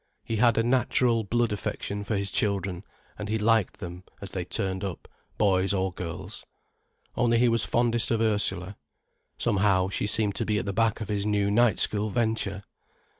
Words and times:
He 0.23 0.37
had 0.37 0.57
a 0.57 0.63
natural 0.63 1.23
blood 1.23 1.51
affection 1.51 2.03
for 2.03 2.15
his 2.17 2.31
children, 2.31 2.83
and 3.19 3.29
he 3.29 3.37
liked 3.37 3.77
them 3.77 4.03
as 4.19 4.31
they 4.31 4.43
turned 4.43 4.83
up: 4.83 5.07
boys 5.37 5.75
or 5.75 5.93
girls. 5.93 6.43
Only 7.15 7.37
he 7.37 7.47
was 7.47 7.65
fondest 7.65 8.09
of 8.09 8.19
Ursula. 8.19 8.77
Somehow, 9.37 9.89
she 9.89 10.07
seemed 10.07 10.33
to 10.37 10.43
be 10.45 10.57
at 10.57 10.65
the 10.65 10.73
back 10.73 11.01
of 11.01 11.09
his 11.09 11.27
new 11.27 11.51
night 11.51 11.77
school 11.77 12.09
venture. 12.09 12.61